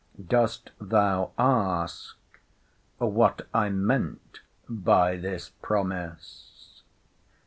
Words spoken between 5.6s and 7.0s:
promise?